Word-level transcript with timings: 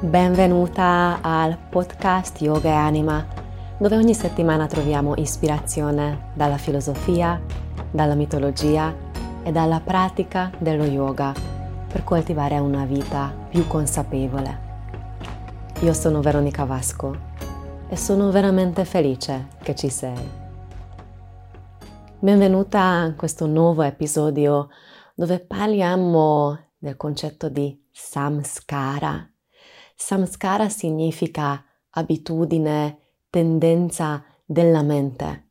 Benvenuta 0.00 1.18
al 1.22 1.58
podcast 1.58 2.40
Yoga 2.40 2.68
e 2.68 2.72
Anima, 2.72 3.26
dove 3.78 3.96
ogni 3.96 4.14
settimana 4.14 4.68
troviamo 4.68 5.16
ispirazione 5.16 6.30
dalla 6.34 6.56
filosofia, 6.56 7.42
dalla 7.90 8.14
mitologia 8.14 8.94
e 9.42 9.50
dalla 9.50 9.80
pratica 9.80 10.52
dello 10.56 10.84
yoga 10.84 11.34
per 11.88 12.04
coltivare 12.04 12.60
una 12.60 12.84
vita 12.84 13.34
più 13.50 13.66
consapevole. 13.66 14.60
Io 15.80 15.92
sono 15.92 16.20
Veronica 16.20 16.62
Vasco 16.62 17.16
e 17.88 17.96
sono 17.96 18.30
veramente 18.30 18.84
felice 18.84 19.48
che 19.60 19.74
ci 19.74 19.88
sei. 19.88 20.30
Benvenuta 22.20 23.00
a 23.00 23.14
questo 23.14 23.46
nuovo 23.46 23.82
episodio 23.82 24.68
dove 25.16 25.40
parliamo 25.40 26.56
del 26.78 26.96
concetto 26.96 27.48
di 27.48 27.76
samskara 27.90 29.28
Samskara 30.00 30.68
significa 30.68 31.62
abitudine, 31.90 32.98
tendenza 33.28 34.24
della 34.44 34.82
mente, 34.82 35.48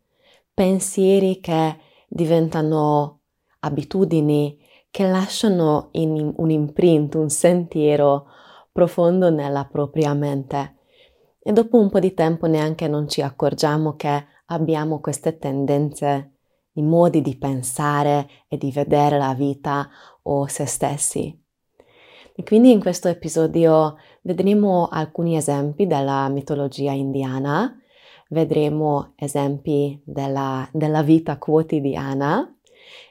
pensieri 0.54 1.42
che 1.42 1.78
diventano 2.08 3.24
abitudini 3.60 4.58
che 4.90 5.06
lasciano 5.06 5.90
in 5.92 6.34
un 6.38 6.50
imprint, 6.50 7.16
un 7.16 7.30
sentiero 7.30 8.28
profondo 8.72 9.30
nella 9.30 9.66
propria 9.66 10.14
mente. 10.14 10.78
E 11.44 11.52
dopo 11.52 11.78
un 11.78 11.90
po' 11.90 12.00
di 12.00 12.14
tempo 12.14 12.48
neanche 12.48 12.88
non 12.88 13.10
ci 13.10 13.22
accorgiamo 13.22 13.98
che 13.98 14.26
abbiamo 14.46 15.02
queste 15.02 15.38
tendenze, 15.38 16.38
i 16.76 16.82
modi 16.84 17.22
di 17.22 17.38
pensare 17.38 18.30
e 18.48 18.58
di 18.58 18.72
vedere 18.72 19.18
la 19.18 19.34
vita 19.34 19.90
o 20.22 20.48
se 20.48 20.66
stessi. 20.66 21.38
E 22.40 22.44
quindi 22.44 22.70
in 22.70 22.80
questo 22.80 23.08
episodio 23.08 23.96
vedremo 24.28 24.90
alcuni 24.92 25.38
esempi 25.38 25.88
della 25.88 26.28
mitologia 26.28 26.92
indiana, 26.92 27.74
vedremo 28.28 29.14
esempi 29.16 30.02
della, 30.04 30.68
della 30.74 31.02
vita 31.02 31.38
quotidiana 31.38 32.54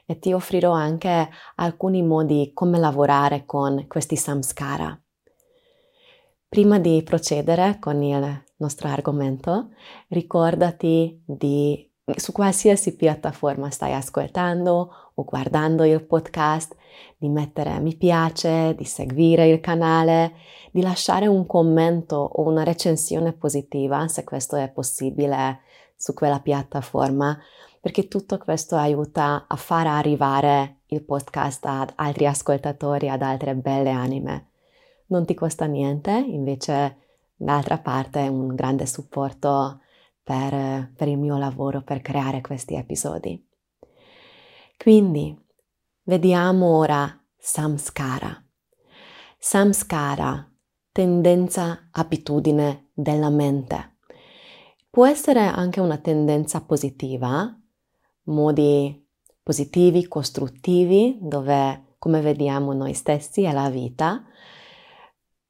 e 0.05 0.19
ti 0.19 0.31
offrirò 0.31 0.71
anche 0.73 1.27
alcuni 1.55 2.03
modi 2.03 2.51
come 2.53 2.77
lavorare 2.77 3.45
con 3.45 3.85
questi 3.87 4.15
samskara. 4.15 4.95
Prima 6.47 6.77
di 6.77 7.01
procedere 7.03 7.77
con 7.79 8.01
il 8.03 8.43
nostro 8.57 8.87
argomento, 8.87 9.71
ricordati 10.09 11.19
di 11.25 11.83
su 12.15 12.31
qualsiasi 12.31 12.95
piattaforma 12.95 13.69
stai 13.71 13.93
ascoltando 13.93 15.06
o 15.19 15.23
guardando 15.23 15.83
il 15.83 16.03
podcast, 16.03 16.75
di 17.17 17.27
mettere 17.27 17.79
mi 17.79 17.95
piace, 17.95 18.75
di 18.75 18.85
seguire 18.85 19.47
il 19.47 19.59
canale, 19.59 20.33
di 20.71 20.81
lasciare 20.81 21.25
un 21.25 21.45
commento 21.47 22.15
o 22.15 22.43
una 22.43 22.63
recensione 22.63 23.33
positiva 23.33 24.07
se 24.07 24.23
questo 24.23 24.55
è 24.55 24.69
possibile 24.69 25.61
su 25.95 26.13
quella 26.13 26.39
piattaforma, 26.39 27.37
perché 27.81 28.07
tutto 28.07 28.37
questo 28.37 28.75
aiuta 28.75 29.45
a 29.47 29.55
far 29.55 29.87
arrivare 29.87 30.81
il 30.87 31.03
podcast 31.03 31.65
ad 31.65 31.93
altri 31.95 32.27
ascoltatori, 32.27 33.09
ad 33.09 33.23
altre 33.23 33.55
belle 33.55 33.89
anime. 33.89 34.49
Non 35.07 35.25
ti 35.25 35.33
costa 35.33 35.65
niente, 35.65 36.11
invece 36.11 36.97
d'altra 37.35 37.79
parte 37.79 38.25
è 38.25 38.27
un 38.27 38.53
grande 38.53 38.85
supporto 38.85 39.79
per, 40.21 40.91
per 40.95 41.07
il 41.07 41.17
mio 41.17 41.37
lavoro, 41.37 41.81
per 41.81 42.01
creare 42.01 42.41
questi 42.41 42.75
episodi. 42.75 43.46
Quindi 44.77 45.35
vediamo 46.03 46.77
ora 46.77 47.19
samskara. 47.35 48.41
Samskara, 49.39 50.49
tendenza, 50.91 51.89
abitudine 51.91 52.91
della 52.93 53.29
mente. 53.29 53.97
Può 54.89 55.07
essere 55.07 55.41
anche 55.41 55.79
una 55.79 55.97
tendenza 55.97 56.61
positiva, 56.61 57.59
modi 58.23 59.05
positivi, 59.41 60.07
costruttivi, 60.07 61.17
dove, 61.21 61.95
come 61.97 62.21
vediamo 62.21 62.73
noi 62.73 62.93
stessi, 62.93 63.43
è 63.43 63.51
la 63.51 63.69
vita. 63.69 64.25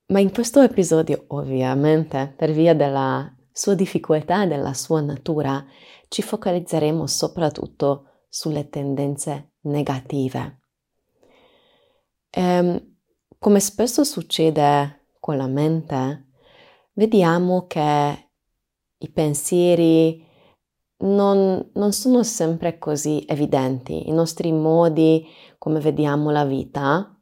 Ma 0.08 0.20
in 0.20 0.32
questo 0.32 0.62
episodio, 0.62 1.26
ovviamente, 1.28 2.34
per 2.36 2.52
via 2.52 2.74
della 2.74 3.30
sua 3.52 3.74
difficoltà 3.74 4.44
e 4.44 4.48
della 4.48 4.74
sua 4.74 5.02
natura, 5.02 5.66
ci 6.08 6.22
focalizzeremo 6.22 7.06
soprattutto 7.08 8.06
sulle 8.38 8.70
tendenze 8.70 9.54
negative. 9.62 10.60
E, 12.30 12.42
ehm, 12.42 12.96
come 13.40 13.60
spesso 13.60 14.04
succede 14.04 15.08
con 15.20 15.38
la 15.38 15.48
mente, 15.48 16.28
vediamo 16.94 17.66
che 17.66 18.30
i 19.00 19.10
pensieri 19.10 20.24
non, 20.98 21.72
non, 21.74 21.92
sono 21.94 22.22
sempre 22.22 22.78
così 22.78 23.24
evidenti, 23.28 24.08
i 24.08 24.12
nostri 24.12 24.52
modi 24.52 25.28
come 25.58 25.80
vediamo 25.80 26.30
la 26.30 26.46
vita, 26.46 27.20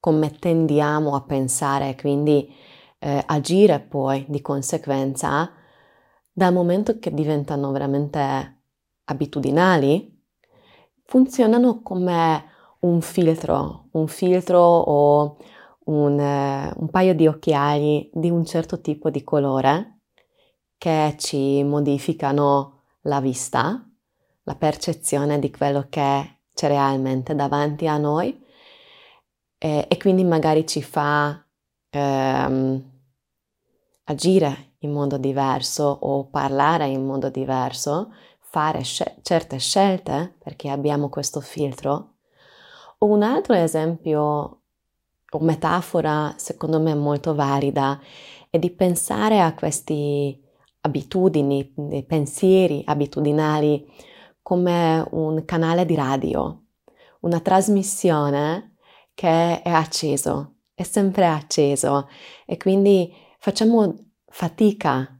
come 0.00 0.30
tendiamo 0.30 1.14
a 1.14 1.24
pensare, 1.24 1.94
quindi 1.94 2.50
eh, 3.00 3.22
agire 3.26 3.80
poi 3.80 4.24
di 4.28 4.40
conseguenza, 4.40 5.52
dal 6.32 6.54
momento 6.54 6.98
che 6.98 7.12
diventano 7.12 7.70
veramente 7.70 8.60
abitudinali, 9.04 10.11
funzionano 11.12 11.82
come 11.82 12.42
un 12.80 13.02
filtro, 13.02 13.88
un 13.90 14.08
filtro 14.08 14.58
o 14.60 15.36
un, 15.84 16.18
eh, 16.18 16.72
un 16.74 16.88
paio 16.88 17.14
di 17.14 17.26
occhiali 17.26 18.08
di 18.14 18.30
un 18.30 18.46
certo 18.46 18.80
tipo 18.80 19.10
di 19.10 19.22
colore 19.22 19.98
che 20.78 21.14
ci 21.18 21.62
modificano 21.64 22.84
la 23.02 23.20
vista, 23.20 23.86
la 24.44 24.54
percezione 24.54 25.38
di 25.38 25.50
quello 25.50 25.84
che 25.90 26.38
c'è 26.54 26.68
realmente 26.68 27.34
davanti 27.34 27.86
a 27.86 27.98
noi 27.98 28.42
e, 29.58 29.84
e 29.86 29.96
quindi 29.98 30.24
magari 30.24 30.66
ci 30.66 30.82
fa 30.82 31.46
ehm, 31.90 32.90
agire 34.04 34.76
in 34.78 34.92
modo 34.92 35.18
diverso 35.18 35.84
o 35.84 36.24
parlare 36.30 36.86
in 36.86 37.04
modo 37.04 37.28
diverso, 37.28 38.14
fare 38.52 38.84
sc- 38.84 39.22
certe 39.22 39.58
scelte 39.58 40.36
perché 40.38 40.68
abbiamo 40.68 41.08
questo 41.08 41.40
filtro. 41.40 42.16
O 42.98 43.06
un 43.06 43.22
altro 43.22 43.54
esempio 43.54 44.20
o 45.30 45.38
metafora 45.40 46.34
secondo 46.36 46.78
me 46.78 46.94
molto 46.94 47.34
valida 47.34 47.98
è 48.50 48.58
di 48.58 48.70
pensare 48.70 49.40
a 49.40 49.54
queste 49.54 50.38
abitudini, 50.80 51.72
pensieri 52.06 52.82
abitudinali 52.84 53.90
come 54.42 55.02
un 55.12 55.46
canale 55.46 55.86
di 55.86 55.94
radio, 55.94 56.64
una 57.20 57.40
trasmissione 57.40 58.76
che 59.14 59.62
è 59.62 59.70
acceso, 59.70 60.56
è 60.74 60.82
sempre 60.82 61.26
acceso 61.26 62.06
e 62.44 62.58
quindi 62.58 63.10
facciamo 63.38 63.94
fatica 64.26 65.18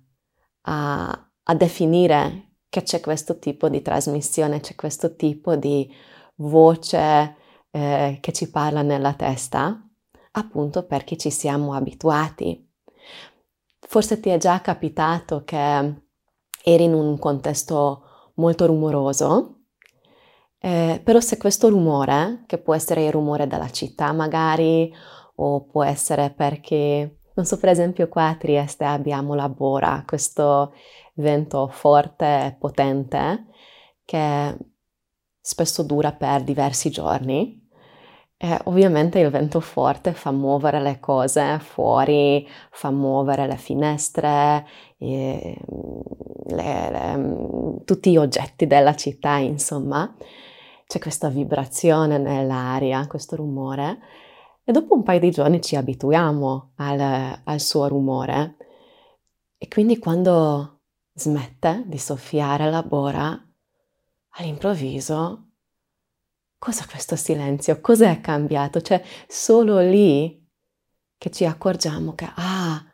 a, 0.62 1.30
a 1.44 1.54
definire 1.54 2.51
che 2.72 2.84
c'è 2.84 3.00
questo 3.00 3.38
tipo 3.38 3.68
di 3.68 3.82
trasmissione, 3.82 4.60
c'è 4.60 4.74
questo 4.74 5.14
tipo 5.14 5.56
di 5.56 5.94
voce 6.36 7.36
eh, 7.70 8.16
che 8.18 8.32
ci 8.32 8.50
parla 8.50 8.80
nella 8.80 9.12
testa, 9.12 9.78
appunto 10.30 10.86
perché 10.86 11.18
ci 11.18 11.30
siamo 11.30 11.74
abituati. 11.74 12.66
Forse 13.78 14.20
ti 14.20 14.30
è 14.30 14.38
già 14.38 14.62
capitato 14.62 15.44
che 15.44 16.06
eri 16.64 16.84
in 16.84 16.94
un 16.94 17.18
contesto 17.18 18.32
molto 18.36 18.64
rumoroso, 18.64 19.64
eh, 20.58 20.98
però 21.04 21.20
se 21.20 21.36
questo 21.36 21.68
rumore, 21.68 22.44
che 22.46 22.56
può 22.56 22.74
essere 22.74 23.04
il 23.04 23.12
rumore 23.12 23.46
della 23.46 23.68
città 23.68 24.12
magari, 24.12 24.90
o 25.34 25.66
può 25.66 25.84
essere 25.84 26.30
perché 26.30 27.18
non 27.34 27.44
so, 27.44 27.58
per 27.58 27.70
esempio 27.70 28.08
qua 28.08 28.28
a 28.28 28.34
Trieste 28.34 28.84
abbiamo 28.84 29.34
la 29.34 29.48
Bora, 29.48 30.02
questo 30.06 30.74
vento 31.14 31.68
forte 31.68 32.46
e 32.46 32.56
potente 32.58 33.46
che 34.04 34.56
spesso 35.40 35.82
dura 35.82 36.12
per 36.12 36.42
diversi 36.44 36.90
giorni. 36.90 37.60
E 38.36 38.58
ovviamente 38.64 39.20
il 39.20 39.30
vento 39.30 39.60
forte 39.60 40.12
fa 40.12 40.32
muovere 40.32 40.80
le 40.80 40.98
cose 40.98 41.60
fuori, 41.60 42.46
fa 42.70 42.90
muovere 42.90 43.46
le 43.46 43.56
finestre, 43.56 44.66
le, 44.98 45.56
le, 46.48 47.82
tutti 47.84 48.10
gli 48.10 48.16
oggetti 48.16 48.66
della 48.66 48.96
città, 48.96 49.36
insomma. 49.36 50.12
C'è 50.86 50.98
questa 50.98 51.28
vibrazione 51.28 52.18
nell'aria, 52.18 53.06
questo 53.06 53.36
rumore 53.36 53.98
e 54.64 54.72
dopo 54.72 54.94
un 54.94 55.02
paio 55.02 55.20
di 55.20 55.30
giorni 55.30 55.60
ci 55.60 55.76
abituiamo 55.76 56.72
al, 56.76 57.40
al 57.44 57.60
suo 57.60 57.88
rumore 57.88 58.56
e 59.58 59.68
quindi 59.68 59.98
quando 59.98 60.80
smette 61.14 61.84
di 61.86 61.98
soffiare 61.98 62.70
la 62.70 62.82
bora, 62.82 63.38
all'improvviso, 64.30 65.50
cos'è 66.58 66.84
questo 66.86 67.16
silenzio? 67.16 67.80
Cos'è 67.80 68.20
cambiato? 68.20 68.80
Cioè, 68.80 69.02
solo 69.28 69.78
lì 69.78 70.40
che 71.16 71.30
ci 71.30 71.44
accorgiamo 71.44 72.14
che 72.14 72.28
ah, 72.34 72.84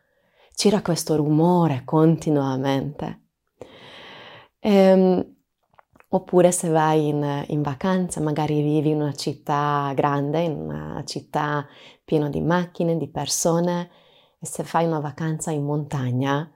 c'era 0.54 0.82
questo 0.82 1.16
rumore 1.16 1.82
continuamente. 1.84 3.28
Ehm, 4.58 5.36
oppure 6.10 6.52
se 6.52 6.68
vai 6.68 7.08
in, 7.08 7.44
in, 7.48 7.62
vacanza, 7.62 8.20
magari 8.20 8.62
vivi 8.62 8.90
in 8.90 9.00
una 9.00 9.14
città 9.14 9.92
grande, 9.94 10.40
in 10.40 10.52
una 10.52 11.02
città 11.04 11.66
piena 12.04 12.28
di 12.28 12.40
macchine, 12.40 12.96
di 12.96 13.08
persone, 13.08 13.90
e 14.40 14.46
se 14.46 14.64
fai 14.64 14.86
una 14.86 15.00
vacanza 15.00 15.50
in 15.50 15.64
montagna, 15.64 16.50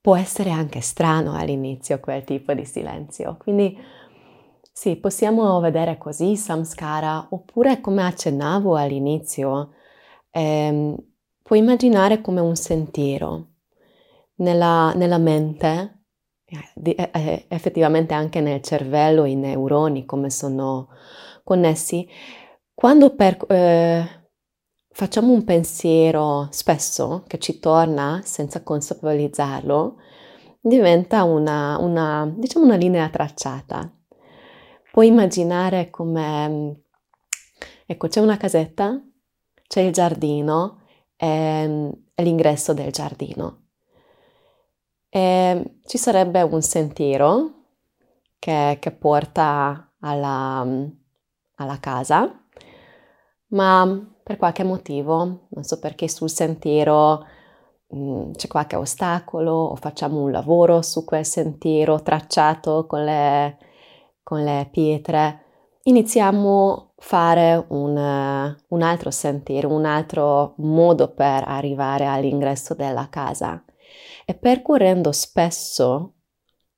può 0.00 0.16
essere 0.16 0.50
anche 0.50 0.80
strano 0.80 1.34
all'inizio 1.34 2.00
quel 2.00 2.24
tipo 2.24 2.52
di 2.52 2.64
silenzio. 2.64 3.36
Quindi 3.38 3.76
sì, 4.72 4.96
possiamo 4.96 5.60
vedere 5.60 5.98
così 5.98 6.36
samskara, 6.36 7.26
oppure 7.30 7.80
come 7.80 8.02
accennavo 8.02 8.76
all'inizio, 8.76 9.72
ehm, 10.30 10.96
puoi 11.42 11.58
immaginare 11.58 12.20
come 12.20 12.40
un 12.40 12.56
sentiero 12.56 13.48
nella, 14.36 14.92
nella 14.94 15.18
mente, 15.18 15.99
effettivamente 17.48 18.14
anche 18.14 18.40
nel 18.40 18.62
cervello, 18.62 19.24
i 19.24 19.34
neuroni, 19.34 20.04
come 20.04 20.30
sono 20.30 20.88
connessi. 21.44 22.08
Quando 22.74 23.14
per, 23.14 23.36
eh, 23.48 24.04
facciamo 24.90 25.32
un 25.32 25.44
pensiero 25.44 26.48
spesso 26.50 27.24
che 27.26 27.38
ci 27.38 27.58
torna 27.58 28.20
senza 28.24 28.62
consapevolizzarlo, 28.62 29.96
diventa 30.60 31.22
una, 31.24 31.78
una, 31.78 32.32
diciamo 32.36 32.64
una 32.64 32.76
linea 32.76 33.08
tracciata. 33.08 33.90
Puoi 34.92 35.06
immaginare 35.06 35.88
come, 35.90 36.82
ecco, 37.86 38.08
c'è 38.08 38.20
una 38.20 38.36
casetta, 38.36 39.00
c'è 39.66 39.80
il 39.82 39.92
giardino 39.92 40.80
e, 41.16 41.90
e 42.14 42.22
l'ingresso 42.22 42.74
del 42.74 42.90
giardino. 42.90 43.59
E 45.10 45.78
ci 45.84 45.98
sarebbe 45.98 46.42
un 46.42 46.62
sentiero 46.62 47.50
che, 48.38 48.78
che 48.80 48.90
porta 48.92 49.92
alla, 50.00 50.66
alla 51.56 51.78
casa, 51.80 52.44
ma 53.48 54.16
per 54.22 54.36
qualche 54.36 54.62
motivo, 54.62 55.48
non 55.48 55.64
so 55.64 55.78
perché 55.80 56.08
sul 56.08 56.30
sentiero 56.30 57.26
mm, 57.94 58.32
c'è 58.32 58.46
qualche 58.46 58.76
ostacolo 58.76 59.52
o 59.52 59.74
facciamo 59.76 60.20
un 60.22 60.30
lavoro 60.30 60.82
su 60.82 61.04
quel 61.04 61.24
sentiero 61.24 62.00
tracciato 62.02 62.86
con 62.86 63.04
le, 63.04 63.58
con 64.22 64.44
le 64.44 64.68
pietre, 64.70 65.44
iniziamo 65.82 66.72
a 66.72 66.92
fare 66.98 67.64
un, 67.70 68.56
un 68.68 68.82
altro 68.82 69.10
sentiero, 69.10 69.68
un 69.74 69.84
altro 69.84 70.54
modo 70.58 71.12
per 71.12 71.42
arrivare 71.46 72.06
all'ingresso 72.06 72.74
della 72.74 73.08
casa. 73.10 73.64
E 74.30 74.34
percorrendo 74.34 75.10
spesso 75.10 76.14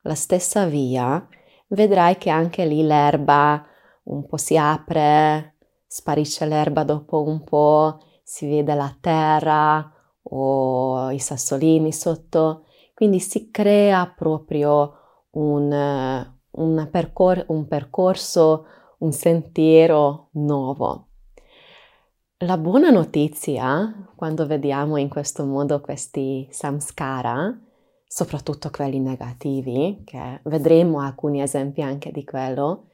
la 0.05 0.15
stessa 0.15 0.65
via, 0.65 1.29
vedrai 1.69 2.17
che 2.17 2.31
anche 2.31 2.65
lì 2.65 2.83
l'erba 2.83 3.63
un 4.05 4.25
po' 4.25 4.39
si 4.39 4.57
apre, 4.57 5.59
sparisce 5.87 6.47
l'erba 6.47 6.83
dopo 6.83 7.23
un 7.23 7.45
po', 7.45 7.99
si 8.23 8.49
vede 8.49 8.73
la 8.73 8.97
terra 8.99 9.87
o 10.23 11.11
i 11.11 11.19
sassolini 11.19 11.93
sotto, 11.93 12.65
quindi 12.95 13.21
si 13.21 13.51
crea 13.51 14.11
proprio 14.17 14.95
un, 15.33 16.27
un, 16.53 16.89
percor- 16.91 17.45
un 17.49 17.69
percorso, 17.69 18.65
un 19.01 19.13
sentiero 19.13 20.31
nuovo. 20.33 21.12
La 22.43 22.59
buona 22.59 22.91
notizia, 22.91 24.09
quando 24.17 24.49
vediamo 24.49 24.97
in 24.97 25.09
questo 25.09 25.45
modo 25.45 25.81
questi 25.81 26.49
samskara, 26.51 27.57
soprattutto 28.05 28.69
quelli 28.71 28.99
negativi, 28.99 30.03
che 30.05 30.41
vedremo 30.43 30.99
alcuni 30.99 31.41
esempi 31.41 31.83
anche 31.83 32.11
di 32.11 32.25
quello, 32.25 32.89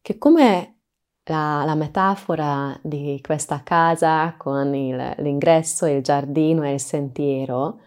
che 0.00 0.16
come 0.16 0.82
la, 1.24 1.64
la 1.64 1.74
metafora 1.74 2.78
di 2.84 3.18
questa 3.20 3.64
casa 3.64 4.36
con 4.38 4.72
il, 4.76 5.14
l'ingresso, 5.18 5.86
il 5.86 6.00
giardino 6.00 6.62
e 6.62 6.74
il 6.74 6.80
sentiero 6.80 7.80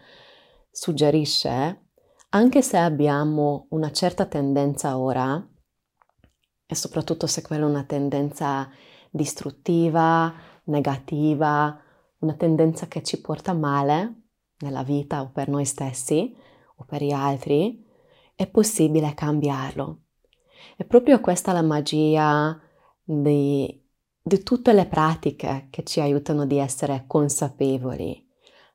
suggerisce, 0.70 1.86
anche 2.28 2.60
se 2.60 2.76
abbiamo 2.76 3.66
una 3.70 3.90
certa 3.92 4.26
tendenza 4.26 4.98
ora, 4.98 5.42
e 6.66 6.74
soprattutto 6.74 7.26
se 7.26 7.40
quella 7.40 7.64
è 7.64 7.70
una 7.70 7.84
tendenza 7.84 8.68
distruttiva, 9.10 10.47
negativa, 10.68 11.80
una 12.18 12.34
tendenza 12.34 12.86
che 12.86 13.02
ci 13.02 13.20
porta 13.20 13.52
male 13.52 14.22
nella 14.60 14.82
vita 14.82 15.22
o 15.22 15.30
per 15.30 15.48
noi 15.48 15.64
stessi 15.64 16.34
o 16.76 16.84
per 16.84 17.02
gli 17.02 17.12
altri, 17.12 17.84
è 18.34 18.46
possibile 18.46 19.14
cambiarlo. 19.14 20.02
È 20.76 20.84
proprio 20.84 21.20
questa 21.20 21.52
la 21.52 21.62
magia 21.62 22.58
di, 23.02 23.84
di 24.22 24.42
tutte 24.42 24.72
le 24.72 24.86
pratiche 24.86 25.66
che 25.70 25.82
ci 25.84 26.00
aiutano 26.00 26.46
di 26.46 26.58
essere 26.58 27.04
consapevoli. 27.06 28.24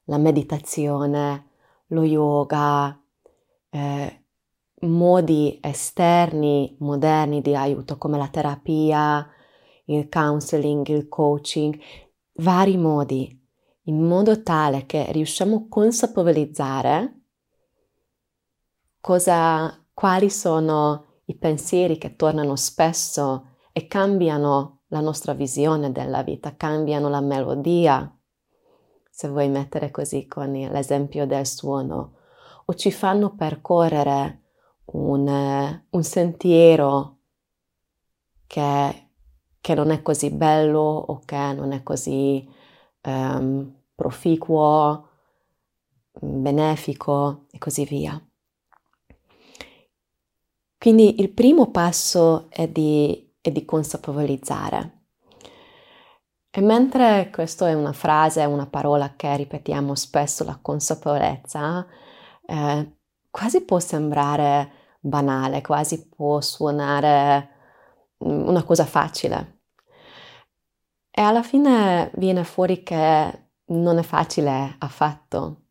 La 0.05 0.17
meditazione, 0.17 1.51
lo 1.87 2.03
yoga, 2.03 3.01
eh, 3.69 4.23
modi 4.81 5.59
esterni, 5.61 6.75
moderni 6.79 7.41
di 7.41 7.55
aiuto 7.55 7.97
come 7.97 8.17
la 8.17 8.27
terapia, 8.27 9.27
il 9.85 10.07
counseling, 10.09 10.87
il 10.87 11.07
coaching, 11.07 11.79
vari 12.35 12.77
modi, 12.77 13.41
in 13.83 14.01
modo 14.01 14.41
tale 14.41 14.85
che 14.85 15.11
riusciamo 15.11 15.55
a 15.55 15.65
consapevolizzare 15.67 17.21
cosa, 18.99 19.85
quali 19.93 20.29
sono 20.29 21.21
i 21.25 21.35
pensieri 21.35 21.97
che 21.97 22.15
tornano 22.15 22.55
spesso 22.55 23.55
e 23.73 23.87
cambiano 23.87 24.83
la 24.87 25.01
nostra 25.01 25.33
visione 25.33 25.91
della 25.91 26.23
vita, 26.23 26.55
cambiano 26.55 27.09
la 27.09 27.21
melodia, 27.21 28.15
se 29.09 29.27
vuoi 29.27 29.49
mettere 29.49 29.91
così 29.91 30.27
con 30.27 30.51
l'esempio 30.51 31.25
del 31.25 31.45
suono, 31.45 32.17
o 32.65 32.73
ci 32.75 32.91
fanno 32.91 33.35
percorrere 33.35 34.41
un, 34.85 35.83
un 35.89 36.03
sentiero 36.03 37.17
che 38.47 39.02
che 39.63 39.73
non 39.75 39.91
è 39.91 40.01
così 40.01 40.29
bello 40.29 40.81
o 40.81 41.21
che 41.23 41.53
non 41.53 41.71
è 41.71 41.83
così 41.83 42.45
um, 43.03 43.73
proficuo, 43.95 45.07
benefico 46.11 47.45
e 47.49 47.57
così 47.59 47.85
via. 47.85 48.21
Quindi 50.77 51.21
il 51.21 51.29
primo 51.29 51.71
passo 51.71 52.47
è 52.49 52.67
di, 52.67 53.35
è 53.39 53.51
di 53.51 53.63
consapevolizzare. 53.63 55.03
E 56.49 56.59
mentre 56.59 57.29
questa 57.31 57.69
è 57.69 57.73
una 57.73 57.93
frase, 57.93 58.43
una 58.43 58.67
parola 58.67 59.13
che 59.15 59.33
ripetiamo 59.37 59.95
spesso, 59.95 60.43
la 60.43 60.59
consapevolezza, 60.61 61.87
eh, 62.45 62.97
quasi 63.29 63.61
può 63.61 63.79
sembrare 63.79 64.97
banale, 64.99 65.61
quasi 65.61 66.09
può 66.09 66.41
suonare 66.41 67.49
mm, 68.25 68.47
una 68.49 68.63
cosa 68.63 68.85
facile. 68.85 69.52
E 71.15 71.21
alla 71.21 71.43
fine 71.43 72.09
viene 72.15 72.43
fuori 72.43 72.81
che 72.81 73.49
non 73.65 73.99
è 73.99 74.01
facile 74.01 74.75
affatto, 74.79 75.65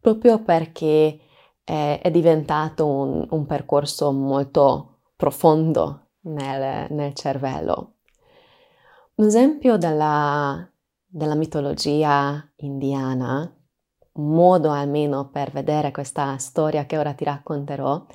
proprio 0.00 0.40
perché 0.40 1.18
è, 1.64 1.98
è 2.00 2.10
diventato 2.12 2.86
un, 2.86 3.26
un, 3.28 3.44
percorso 3.44 4.12
molto 4.12 5.00
profondo 5.16 6.10
nel, 6.20 6.86
nel 6.90 7.12
cervello. 7.14 7.94
Un 9.16 9.26
esempio 9.26 9.76
della, 9.78 10.64
della 11.04 11.34
mitologia 11.34 12.48
indiana, 12.58 13.52
un 14.12 14.28
modo 14.28 14.70
almeno 14.70 15.28
per 15.28 15.50
vedere 15.50 15.90
questa 15.90 16.36
storia 16.38 16.86
che 16.86 16.96
ora 16.96 17.14
ti 17.14 17.24
racconterò, 17.24 18.06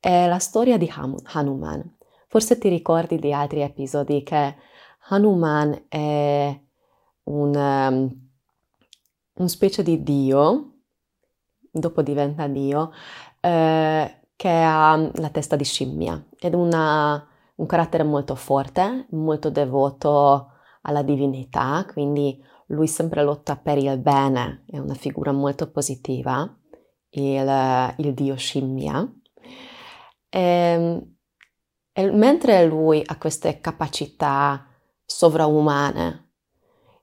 è 0.00 0.26
la 0.26 0.40
storia 0.40 0.76
di 0.78 0.92
Hanuman. 1.22 1.96
Forse 2.26 2.58
ti 2.58 2.68
ricordi 2.68 3.20
di 3.20 3.32
altri 3.32 3.60
episodi 3.60 4.24
che 4.24 4.72
Hanuman 5.08 5.84
è 5.88 6.60
un, 7.24 7.54
um, 7.54 8.28
un 9.34 9.48
specie 9.48 9.82
di 9.82 10.02
dio, 10.02 10.72
dopo 11.70 12.02
diventa 12.02 12.46
dio, 12.46 12.92
eh, 13.40 14.20
che 14.36 14.48
ha 14.48 15.10
la 15.14 15.28
testa 15.30 15.56
di 15.56 15.64
scimmia 15.64 16.24
ed 16.38 16.54
una, 16.54 17.26
un 17.56 17.66
carattere 17.66 18.02
molto 18.02 18.34
forte, 18.34 19.06
molto 19.10 19.50
devoto 19.50 20.52
alla 20.82 21.02
divinità, 21.02 21.86
quindi 21.92 22.42
lui 22.68 22.86
sempre 22.86 23.22
lotta 23.22 23.56
per 23.56 23.78
il 23.78 23.98
bene, 23.98 24.64
è 24.66 24.78
una 24.78 24.94
figura 24.94 25.32
molto 25.32 25.70
positiva, 25.70 26.50
il, 27.10 27.94
il 27.98 28.14
dio 28.14 28.36
scimmia. 28.36 29.06
E, 30.28 30.40
ehm, 30.40 31.12
e 31.96 32.10
mentre 32.10 32.66
lui 32.66 33.02
ha 33.06 33.16
queste 33.18 33.60
capacità 33.60 34.66
sovraumane. 35.04 36.22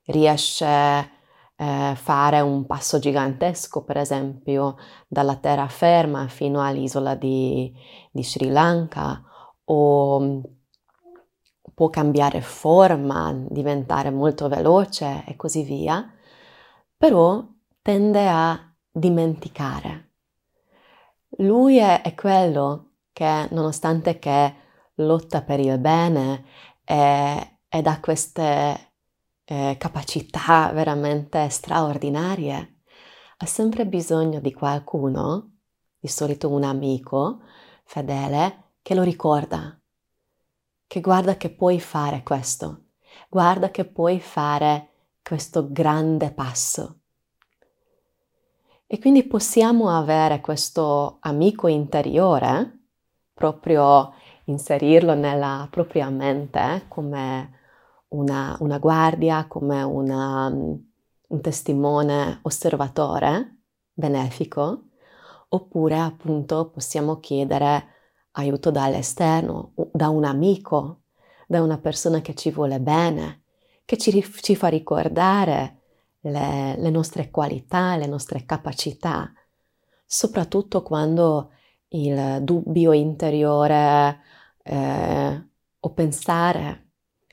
riesce 0.06 0.64
a 0.66 1.08
eh, 1.56 1.94
fare 1.94 2.40
un 2.40 2.66
passo 2.66 2.98
gigantesco, 2.98 3.84
per 3.84 3.96
esempio, 3.98 4.76
dalla 5.06 5.36
terraferma 5.36 6.26
fino 6.28 6.62
all'isola 6.62 7.14
di, 7.14 7.72
di 8.10 8.24
Sri 8.24 8.48
Lanka 8.50 9.22
o 9.64 10.20
mm, 10.20 10.40
può 11.74 11.88
cambiare 11.90 12.40
forma, 12.40 13.32
diventare 13.48 14.10
molto 14.10 14.48
veloce 14.48 15.24
e 15.26 15.36
così 15.36 15.62
via, 15.62 16.12
però 16.96 17.44
tende 17.80 18.28
a 18.28 18.74
dimenticare. 18.90 20.10
Lui 21.38 21.78
è, 21.78 22.02
è 22.02 22.14
quello 22.14 22.92
che, 23.12 23.48
nonostante 23.50 24.18
che 24.18 24.54
lotta 24.96 25.42
per 25.42 25.60
il 25.60 25.78
bene 25.78 26.44
e, 26.84 27.51
ed 27.74 27.86
ha 27.86 28.00
queste 28.00 28.92
eh, 29.44 29.76
capacità 29.78 30.70
veramente 30.74 31.48
straordinarie, 31.48 32.80
ha 33.38 33.46
sempre 33.46 33.86
bisogno 33.86 34.40
di 34.40 34.52
qualcuno, 34.52 35.54
di 35.98 36.06
solito 36.06 36.50
un 36.50 36.64
amico 36.64 37.40
fedele, 37.84 38.72
che 38.82 38.94
lo 38.94 39.02
ricorda, 39.02 39.80
che 40.86 41.00
guarda 41.00 41.38
che 41.38 41.48
puoi 41.48 41.80
fare 41.80 42.22
questo, 42.22 42.88
guarda 43.30 43.70
che 43.70 43.86
puoi 43.86 44.20
fare 44.20 44.88
questo 45.22 45.72
grande 45.72 46.30
passo. 46.30 46.98
E 48.86 48.98
quindi 48.98 49.24
possiamo 49.24 49.88
avere 49.88 50.42
questo 50.42 51.16
amico 51.20 51.68
interiore, 51.68 52.80
proprio 53.32 54.12
inserirlo 54.44 55.14
nella 55.14 55.66
propria 55.70 56.10
mente 56.10 56.84
come 56.88 57.60
una, 58.12 58.56
una 58.60 58.78
guardia, 58.78 59.46
come 59.46 59.82
una, 59.82 60.46
un 60.46 61.40
testimone 61.40 62.40
osservatore 62.42 63.58
benefico, 63.92 64.84
oppure 65.48 65.98
appunto 65.98 66.70
possiamo 66.70 67.20
chiedere 67.20 67.86
aiuto 68.32 68.70
dall'esterno, 68.70 69.72
da 69.92 70.08
un 70.08 70.24
amico, 70.24 71.02
da 71.46 71.62
una 71.62 71.78
persona 71.78 72.20
che 72.20 72.34
ci 72.34 72.50
vuole 72.50 72.80
bene, 72.80 73.42
che 73.84 73.98
ci, 73.98 74.24
ci 74.40 74.56
fa 74.56 74.68
ricordare 74.68 75.80
le, 76.20 76.76
le, 76.78 76.90
nostre 76.90 77.30
qualità, 77.30 77.96
le 77.96 78.06
nostre 78.06 78.44
capacità, 78.46 79.30
soprattutto 80.06 80.82
quando 80.82 81.50
il 81.88 82.38
dubbio 82.42 82.92
interiore 82.92 84.20
eh, 84.62 85.48
o 85.80 85.92
pensare 85.92 86.91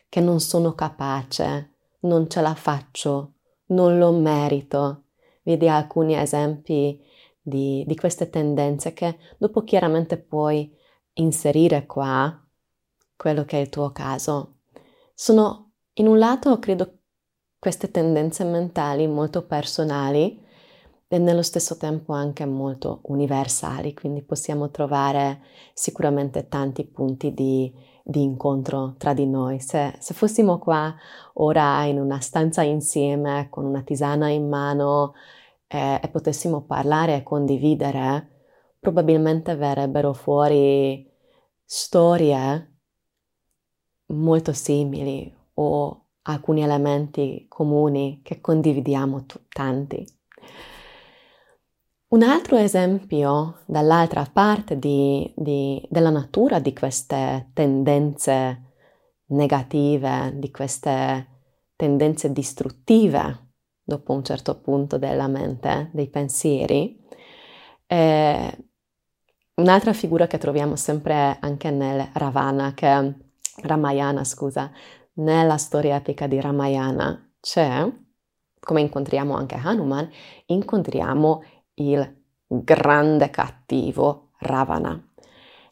che 0.10 0.20
non 0.20 0.40
sono 0.40 0.74
capace, 0.74 1.76
non 2.02 2.30
ce 2.30 2.42
la 2.42 2.56
faccio, 2.56 3.36
non 3.68 3.98
lo 3.98 4.12
merito. 4.12 5.04
Vedi 5.44 5.70
alcuni 5.70 6.20
esempi 6.20 7.02
di, 7.42 7.84
di 7.88 7.96
queste 7.96 8.30
tendenze 8.30 8.94
che 8.94 9.18
dopo 9.38 9.64
chiaramente 9.64 10.18
puoi 10.18 10.76
inserire 11.14 11.86
qua 11.86 12.46
quello 13.16 13.46
che 13.46 13.58
è 13.58 13.62
il 13.62 13.70
tuo 13.70 13.92
caso. 13.92 14.58
Sono 15.14 15.72
in 15.94 16.08
un 16.08 16.18
lato 16.18 16.58
credo 16.60 16.98
queste 17.60 17.92
tendenze 17.92 18.44
mentali 18.46 19.06
molto 19.08 19.46
personali 19.46 20.42
e 21.08 21.18
nello 21.18 21.42
stesso 21.42 21.76
tempo 21.76 22.14
anche 22.14 22.46
molto 22.46 23.02
universali, 23.06 23.94
quindi 23.94 24.22
possiamo 24.22 24.70
trovare 24.70 25.42
sicuramente 25.74 26.48
tanti 26.48 26.86
punti 26.86 27.34
di, 27.34 27.74
di 28.04 28.22
incontro 28.22 28.96
tra 28.98 29.14
di 29.14 29.26
noi. 29.26 29.60
Se, 29.60 29.96
se, 30.00 30.14
fossimo 30.14 30.60
qua 30.60 30.96
ora 31.34 31.84
in 31.86 32.00
una 32.00 32.20
stanza 32.20 32.62
insieme 32.62 33.48
con 33.50 33.66
una 33.66 33.82
tisana 33.82 34.30
in 34.30 34.48
mano 34.48 35.14
eh, 35.68 36.00
e 36.02 36.08
potessimo 36.10 36.62
parlare 36.62 37.16
e 37.16 37.24
condividere, 37.24 38.46
probabilmente 38.80 39.56
verrebbero 39.56 40.14
fuori 40.14 41.08
storie 41.64 42.78
molto 44.08 44.54
simili 44.54 45.32
o 45.56 46.06
alcuni 46.24 46.64
elementi 46.64 47.46
comuni 47.48 48.22
che 48.24 48.42
condividiamo 48.42 49.26
t- 49.26 49.42
tanti. 49.50 50.19
Un 52.12 52.24
altro 52.24 52.58
esempio 52.58 53.60
dall'altra 53.68 54.26
parte 54.26 54.80
di, 54.80 55.32
di, 55.36 55.80
della 55.92 56.10
natura 56.10 56.58
di 56.58 56.74
queste 56.74 57.52
tendenze 57.54 58.74
negative, 59.28 60.32
di 60.34 60.50
queste 60.50 61.28
tendenze 61.76 62.32
distruttive 62.32 63.50
dopo 63.84 64.14
un 64.14 64.24
certo 64.24 64.60
punto 64.60 64.98
della 64.98 65.28
mente, 65.28 65.92
dei 65.94 66.10
pensieri, 66.10 67.00
è 67.86 68.58
un'altra 69.56 69.94
figura 69.94 70.26
che 70.26 70.40
troviamo 70.40 70.76
sempre 70.76 71.38
anche 71.40 71.70
nel 71.70 72.10
Ravana, 72.14 72.74
che 72.74 73.14
Ramayana, 73.62 74.24
scusa, 74.24 74.72
nella 75.14 75.58
storia 75.58 75.98
epica 75.98 76.26
di 76.26 76.42
Ramayana 76.42 77.34
c'è, 77.40 77.88
come 78.60 78.82
incontriamo 78.82 79.36
anche 79.36 79.60
Hanuman, 79.62 80.10
incontriamo 80.48 81.44
il 81.80 82.24
grande 82.46 83.30
cattivo 83.30 84.32
Ravana. 84.40 85.02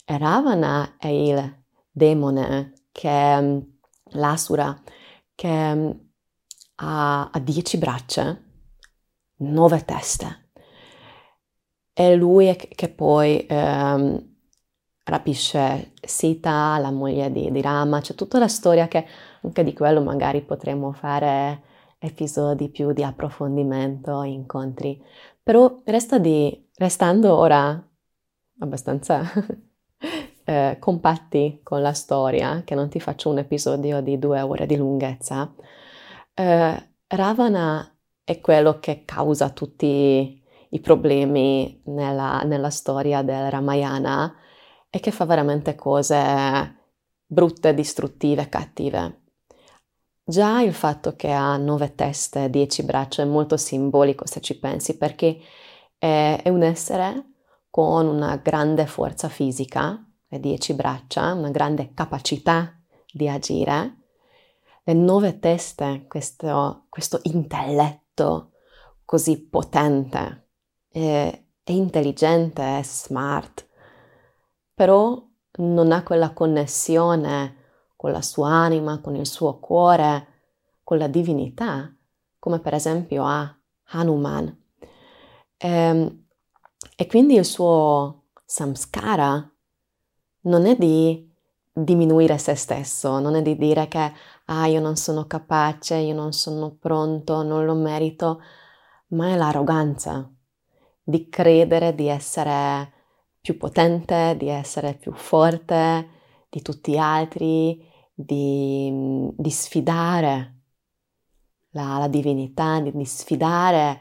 E 0.06 0.18
Ravana 0.18 0.96
è 0.98 1.08
il 1.08 1.64
demone 1.92 2.74
che 2.92 3.42
mm, 3.42 3.60
l'asura 4.12 4.80
che 5.36 5.76
mm, 5.76 5.90
ha, 6.76 7.30
ha 7.30 7.40
dieci 7.40 7.78
braccia, 7.78 8.38
nove 9.38 9.86
teste. 9.86 10.50
È 11.94 12.16
lui 12.16 12.56
che 12.56 12.90
poi 12.90 13.46
ehm, 13.50 14.36
rapisce 15.06 15.94
Sita, 16.02 16.78
la 16.78 16.92
moglie 16.92 17.32
di, 17.32 17.52
di 17.52 17.62
Rama, 17.62 18.02
c'è 18.02 18.14
tutta 18.14 18.38
la 18.38 18.48
storia 18.48 18.88
che 18.88 19.06
anche 19.42 19.64
di 19.64 19.74
quello 19.74 20.02
magari 20.02 20.42
potremmo 20.42 20.92
fare 20.92 21.64
episodi 22.00 22.70
più 22.70 22.94
di 22.94 23.04
approfondimento, 23.04 24.22
incontri. 24.24 25.02
Però 25.48 25.80
resta 25.86 26.20
di, 26.20 26.70
restando 26.76 27.34
ora 27.34 27.82
abbastanza 28.60 29.24
eh, 30.44 30.76
compatti 30.78 31.62
con 31.64 31.82
la 31.82 31.94
storia, 31.94 32.64
che 32.66 32.76
non 32.76 32.90
ti 32.90 33.00
faccio 33.00 33.30
un 33.30 33.38
episodio 33.38 34.02
di 34.02 34.20
due 34.20 34.42
ore 34.42 34.66
di 34.66 34.76
lunghezza, 34.76 35.56
eh, 36.34 36.90
Ravana 37.08 37.98
è 38.26 38.42
quello 38.42 38.80
che 38.80 39.06
causa 39.06 39.50
tutti 39.52 40.44
i 40.68 40.80
problemi 40.82 41.82
nella, 41.86 42.42
nella 42.42 42.70
storia 42.70 43.22
del 43.22 43.50
Ramayana 43.50 44.36
e 44.90 45.00
che 45.00 45.12
fa 45.12 45.24
veramente 45.24 45.76
cose 45.76 46.76
brutte, 47.26 47.74
distruttive, 47.74 48.50
cattive. 48.50 49.27
Già 50.30 50.60
il 50.60 50.74
fatto 50.74 51.16
che 51.16 51.32
ha 51.32 51.56
nove 51.56 51.96
teste 51.96 52.50
dieci 52.50 52.84
braccia 52.84 53.22
è 53.22 53.26
molto 53.26 53.56
simbolico 53.56 54.28
se 54.28 54.42
ci 54.42 54.60
pensi, 54.60 54.98
perché 54.98 55.40
è, 55.98 56.42
è 56.44 56.50
un 56.50 56.64
essere 56.64 57.32
con 57.70 58.08
una 58.08 58.36
grande 58.36 58.88
forza 58.88 59.30
fisica, 59.30 60.06
le 60.28 60.40
dieci 60.42 60.74
braccia, 60.74 61.32
una 61.32 61.50
grande 61.50 61.94
capacità 61.94 62.78
di 63.10 63.30
agire, 63.30 64.00
le 64.84 64.94
nove 64.94 65.40
teste, 65.40 66.04
questo, 66.10 66.88
questo 66.90 67.22
intelletto 67.24 68.52
così 69.06 69.48
potente, 69.48 70.50
è, 70.90 71.42
è 71.64 71.72
intelligente, 71.72 72.80
è 72.80 72.84
smart, 72.84 73.66
però 74.74 75.26
non 75.60 75.94
ha 75.94 76.04
quella 76.04 76.34
connessione 76.34 77.57
con 77.98 78.12
la 78.12 78.22
sua 78.22 78.50
anima, 78.50 79.02
con 79.02 79.16
il 79.16 79.26
suo 79.26 79.60
cuore, 79.60 80.28
con 80.84 80.98
la 80.98 81.08
divinità, 81.08 81.94
come 82.40 82.60
per 82.60 82.74
esempio 82.74 83.26
ha 83.26 83.54
Hanuman. 83.90 84.48
E, 85.58 85.68
ehm, 85.68 86.26
e 86.96 87.08
quindi 87.08 87.36
il 87.36 87.46
suo 87.46 88.28
samskara 88.46 89.52
non 90.42 90.66
è 90.66 90.76
di 90.78 91.30
diminuire 91.74 92.38
se 92.38 92.56
stesso, 92.56 93.20
non 93.20 93.36
è 93.36 93.42
di 93.42 93.58
dire 93.58 93.88
che 93.88 94.14
ah, 94.46 94.68
io 94.68 94.80
non 94.80 94.96
sono 94.96 95.26
capace, 95.26 95.96
io 95.96 96.14
non 96.14 96.32
sono 96.34 96.76
pronto, 96.80 97.44
non 97.44 97.66
lo 97.66 97.76
merito, 97.76 98.42
ma 99.10 99.30
è 99.30 99.36
l'arroganza 99.36 100.32
di 101.04 101.30
credere 101.30 101.96
di 101.96 102.08
essere 102.08 102.94
più 103.42 103.58
potente, 103.58 104.36
di 104.38 104.50
essere 104.50 104.94
più 104.96 105.14
forte 105.14 106.10
di 106.50 106.62
tutti 106.62 106.94
gli 106.94 106.98
altri, 106.98 107.86
di, 108.20 109.32
di 109.36 109.50
sfidare 109.52 110.56
la, 111.72 112.00
la 112.00 112.08
divinità, 112.08 112.80
di, 112.80 112.92
di 112.92 113.06
sfidare 113.06 114.00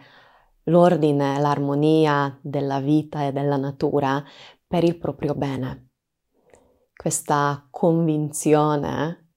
l'ordine, 0.64 1.38
l'armonia 1.38 2.38
della 2.40 2.80
vita 2.80 3.26
e 3.26 3.32
della 3.32 3.58
natura 3.58 4.24
per 4.66 4.84
il 4.84 4.96
proprio 4.96 5.34
bene. 5.34 5.90
Questa 6.96 7.66
convinzione 7.70 9.32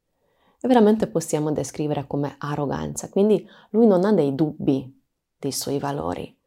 veramente 0.62 1.08
possiamo 1.08 1.52
descrivere 1.52 2.08
come 2.08 2.36
arroganza. 2.38 3.10
Quindi 3.10 3.46
lui 3.72 3.86
non 3.86 4.06
ha 4.06 4.14
dei 4.14 4.34
dubbi 4.34 4.98
dei 5.38 5.52
suoi 5.52 5.78
valori, 5.78 6.38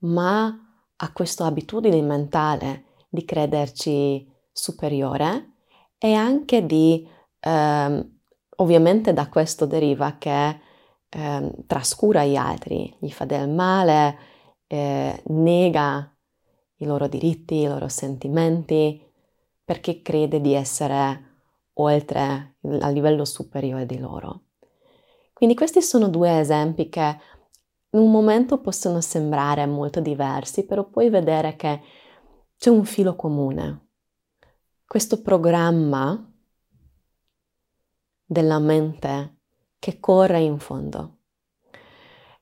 ma 0.00 0.58
ha 0.96 1.12
questa 1.12 1.44
abitudine 1.44 2.00
mentale 2.00 2.84
di 3.10 3.24
crederci 3.24 4.26
superiore 4.50 5.52
e 5.98 6.14
anche 6.14 6.64
di, 6.66 7.08
eh, 7.44 8.10
ovviamente 8.56 9.12
da 9.12 9.28
questo 9.28 9.66
deriva 9.66 10.16
che 10.18 10.60
eh, 11.08 11.52
trascura 11.66 12.24
gli 12.24 12.36
altri, 12.36 12.94
gli 12.98 13.10
fa 13.10 13.24
del 13.24 13.48
male, 13.48 14.18
eh, 14.66 15.22
nega 15.26 16.10
i 16.76 16.86
loro 16.86 17.06
diritti, 17.06 17.56
i 17.56 17.66
loro 17.66 17.88
sentimenti, 17.88 19.00
perché 19.62 20.02
crede 20.02 20.40
di 20.40 20.54
essere 20.54 21.32
oltre 21.74 22.56
a 22.80 22.88
livello 22.88 23.24
superiore 23.24 23.86
di 23.86 23.98
loro. 23.98 24.42
Quindi 25.32 25.54
questi 25.54 25.82
sono 25.82 26.08
due 26.08 26.38
esempi 26.38 26.88
che 26.88 27.18
in 27.90 28.00
un 28.00 28.10
momento 28.10 28.60
possono 28.60 29.00
sembrare 29.00 29.66
molto 29.66 30.00
diversi, 30.00 30.64
però 30.64 30.84
puoi 30.84 31.10
vedere 31.10 31.56
che 31.56 31.80
c'è 32.56 32.70
un 32.70 32.84
filo 32.84 33.14
comune. 33.14 33.88
Questo 34.86 35.22
programma 35.22 36.33
della 38.24 38.58
mente 38.58 39.38
che 39.78 40.00
corre 40.00 40.40
in 40.40 40.58
fondo. 40.58 41.18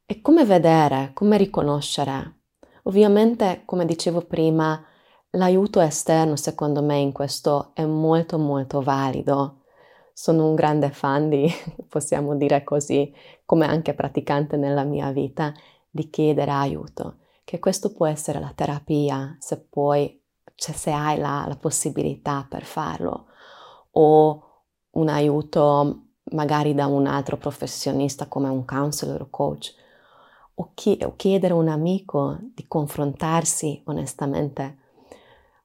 E 0.06 0.20
come 0.20 0.44
vedere, 0.44 1.10
come 1.14 1.36
riconoscere? 1.36 2.40
Ovviamente, 2.84 3.62
come 3.64 3.84
dicevo 3.84 4.22
prima, 4.22 4.84
l'aiuto 5.30 5.80
esterno 5.80 6.36
secondo 6.36 6.82
me 6.82 6.98
in 6.98 7.12
questo 7.12 7.70
è 7.74 7.84
molto 7.84 8.38
molto 8.38 8.82
valido. 8.82 9.62
Sono 10.12 10.48
un 10.48 10.54
grande 10.54 10.90
fan 10.90 11.28
di, 11.28 11.50
possiamo 11.88 12.36
dire 12.36 12.62
così, 12.64 13.12
come 13.44 13.66
anche 13.66 13.94
praticante 13.94 14.56
nella 14.56 14.84
mia 14.84 15.10
vita, 15.10 15.52
di 15.90 16.10
chiedere 16.10 16.50
aiuto, 16.50 17.18
che 17.44 17.58
questo 17.58 17.92
può 17.92 18.06
essere 18.06 18.40
la 18.40 18.52
terapia 18.54 19.36
se 19.38 19.60
puoi, 19.60 20.22
cioè 20.54 20.74
se 20.74 20.90
hai 20.90 21.18
la, 21.18 21.44
la 21.46 21.56
possibilità 21.56 22.46
per 22.48 22.64
farlo, 22.64 23.26
o 23.92 24.51
un 24.92 25.08
aiuto 25.08 26.06
magari 26.32 26.74
da 26.74 26.86
un 26.86 27.06
altro 27.06 27.36
professionista 27.36 28.26
come 28.26 28.48
un 28.48 28.64
counselor 28.64 29.22
o 29.22 29.28
coach, 29.30 29.74
o, 30.54 30.70
chi, 30.74 30.98
o 31.02 31.14
chiedere 31.16 31.54
a 31.54 31.56
un 31.56 31.68
amico 31.68 32.38
di 32.54 32.66
confrontarsi 32.66 33.82
onestamente, 33.86 34.78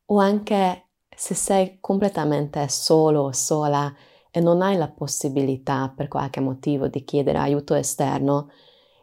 o 0.06 0.20
anche 0.20 0.88
se 1.16 1.34
sei 1.34 1.78
completamente 1.80 2.68
solo 2.70 3.22
o 3.22 3.32
sola 3.32 3.94
e 4.30 4.40
non 4.40 4.62
hai 4.62 4.78
la 4.78 4.88
possibilità 4.88 5.92
per 5.94 6.08
qualche 6.08 6.40
motivo 6.40 6.88
di 6.88 7.04
chiedere 7.04 7.40
aiuto 7.40 7.74
esterno 7.74 8.50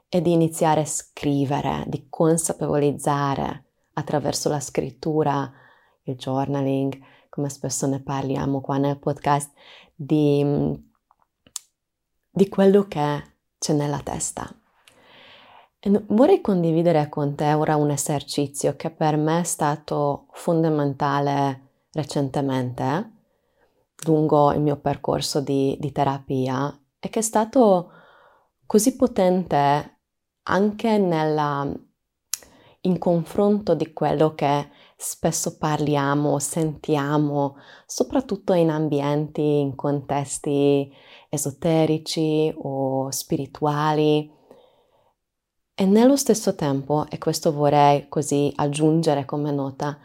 e 0.09 0.23
di 0.23 0.33
iniziare 0.33 0.83
a 0.83 0.87
scrivere, 0.87 1.85
di 1.89 2.07
consapevolizzare 2.09 3.65
attraverso 3.95 4.49
la 4.49 4.61
scrittura, 4.61 5.51
il 6.05 6.17
journaling, 6.17 6.99
come 7.29 7.49
spesso 7.49 7.89
ne 7.89 8.01
parliamo 8.01 8.61
qua 8.61 8.79
nel 8.79 8.99
podcast, 8.99 9.51
di, 9.95 10.45
di 12.31 12.49
quello 12.49 12.87
che 12.89 13.23
c'è 13.59 13.73
nella 13.73 14.01
testa. 14.01 14.53
Vorrei 16.07 16.41
condividere 16.41 17.09
con 17.11 17.35
te 17.35 17.53
ora 17.53 17.77
un 17.77 17.91
esercizio 17.91 18.75
che 18.75 18.91
per 18.91 19.17
me 19.17 19.41
è 19.41 19.45
stato 19.45 20.29
fondamentale 20.33 21.61
recentemente 21.93 23.11
lungo 24.07 24.53
il 24.53 24.61
mio 24.61 24.77
percorso 24.77 25.41
di, 25.41 25.77
di 25.79 25.93
terapia 25.93 26.77
e 26.99 27.09
che 27.09 27.19
è 27.19 27.23
stato 27.23 27.91
così 28.67 28.97
potente 28.97 29.99
anche 30.45 30.99
nella, 30.99 31.71
in 32.81 32.99
confronto 32.99 33.75
di 33.75 33.93
quello 33.93 34.35
che 34.35 34.71
spesso 35.05 35.59
parliamo, 35.59 36.39
sentiamo, 36.39 37.57
soprattutto 37.85 38.55
in 38.55 38.71
ambienti, 38.71 39.61
in 39.61 39.75
contesti 39.75 40.91
esoterici 41.29 42.53
o 42.57 43.11
spirituali. 43.11 44.33
E 45.75 45.85
nello 45.85 46.17
stesso 46.17 46.55
tempo, 46.55 47.05
e 47.11 47.19
questo 47.19 47.53
vorrei 47.53 48.09
così 48.09 48.51
aggiungere 48.57 49.27
come 49.27 49.51
nota, 49.51 49.99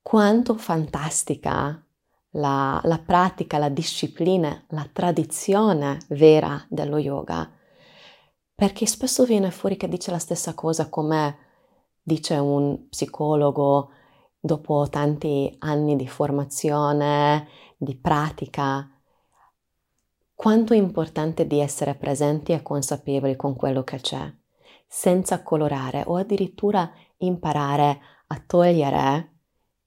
quanto 0.00 0.54
fantastica 0.56 1.84
la, 2.32 2.80
la 2.84 2.98
pratica, 2.98 3.58
la 3.58 3.68
disciplina, 3.68 4.64
la 4.68 4.88
tradizione 4.92 5.98
vera 6.10 6.64
dello 6.68 6.98
yoga. 6.98 7.50
Perché 8.54 8.86
spesso 8.86 9.24
viene 9.24 9.50
fuori 9.50 9.76
che 9.76 9.88
dice 9.88 10.12
la 10.12 10.18
stessa 10.18 10.54
cosa 10.54 10.88
come 10.88 11.38
dice 12.00 12.34
un 12.36 12.88
psicologo 12.88 13.90
dopo 14.44 14.86
tanti 14.90 15.56
anni 15.60 15.96
di 15.96 16.06
formazione, 16.06 17.48
di 17.78 17.96
pratica, 17.96 18.86
quanto 20.34 20.74
è 20.74 20.76
importante 20.76 21.46
di 21.46 21.60
essere 21.60 21.94
presenti 21.94 22.52
e 22.52 22.60
consapevoli 22.60 23.36
con 23.36 23.56
quello 23.56 23.84
che 23.84 24.00
c'è, 24.00 24.30
senza 24.86 25.42
colorare 25.42 26.02
o 26.06 26.16
addirittura 26.16 26.92
imparare 27.18 28.00
a 28.26 28.42
togliere 28.46 29.32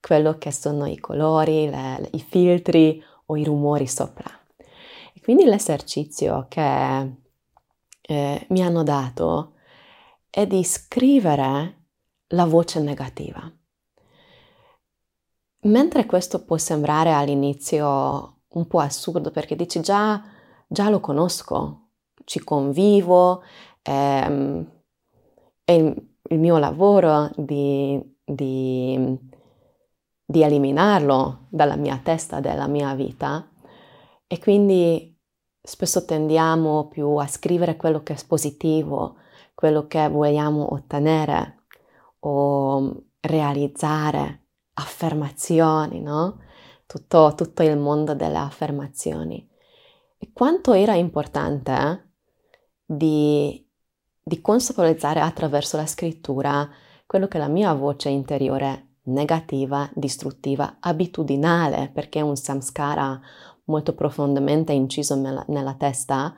quello 0.01 0.39
che 0.39 0.51
sono 0.51 0.87
i 0.87 0.97
colori, 0.97 1.69
le, 1.69 2.09
i 2.13 2.19
filtri 2.19 2.99
o 3.27 3.37
i 3.37 3.43
rumori 3.43 3.85
sopra. 3.85 4.27
E 5.13 5.21
quindi 5.21 5.43
l'esercizio 5.43 6.47
che 6.49 7.11
eh, 8.01 8.45
mi 8.49 8.63
hanno 8.63 8.81
dato 8.81 9.53
è 10.31 10.47
di 10.47 10.63
scrivere 10.63 11.83
la 12.29 12.45
voce 12.45 12.79
negativa. 12.79 13.51
Mentre 15.67 16.05
questo 16.05 16.43
può 16.43 16.57
sembrare 16.57 17.11
all'inizio 17.13 18.41
un 18.49 18.67
po' 18.67 18.79
assurdo 18.79 19.31
perché 19.31 19.55
dici 19.55 19.81
già, 19.81 20.21
già 20.67 20.89
lo 20.89 20.99
conosco, 20.99 21.89
ci 22.23 22.39
convivo, 22.39 23.43
ehm, 23.81 24.65
è 25.63 25.71
il, 25.71 26.15
il 26.29 26.39
mio 26.39 26.57
lavoro 26.57 27.29
di, 27.35 28.01
di 28.23 29.19
di 30.29 30.43
eliminarlo 30.43 31.47
dalla 31.49 31.77
mia 31.77 31.99
testa, 32.03 32.41
dalla 32.41 32.67
mia 32.67 32.93
vita 32.93 33.49
e 34.27 34.39
quindi 34.39 35.17
spesso 35.61 36.03
tendiamo 36.03 36.89
più 36.89 37.07
a 37.15 37.27
scrivere 37.27 37.77
quello 37.77 38.03
che 38.03 38.13
è 38.13 38.25
positivo, 38.27 39.15
quello 39.55 39.87
che 39.87 40.09
vogliamo 40.09 40.73
ottenere 40.73 41.63
o 42.19 43.03
realizzare, 43.21 44.46
affermazioni, 44.77 46.01
no? 46.01 46.41
Tutto, 46.85 47.33
tutto 47.35 47.63
il 47.63 47.77
mondo 47.77 48.13
delle 48.13 48.37
affermazioni. 48.37 49.47
E 50.17 50.31
quanto 50.33 50.73
era 50.73 50.95
importante 50.95 51.71
eh, 51.71 52.01
di, 52.85 53.67
di 54.23 54.41
consapevolizzare 54.41 55.19
attraverso 55.19 55.77
la 55.77 55.85
scrittura 55.85 56.69
quello 57.05 57.27
che 57.27 57.37
la 57.37 57.47
mia 57.47 57.73
voce 57.73 58.09
interiore 58.09 58.95
negativa, 59.03 59.89
distruttiva, 59.93 60.77
abitudinale, 60.79 61.89
perché 61.93 62.19
è 62.19 62.23
un 62.23 62.35
samskara 62.35 63.19
molto 63.65 63.93
profondamente 63.93 64.73
inciso 64.73 65.15
nella, 65.15 65.43
nella 65.47 65.75
testa, 65.75 66.35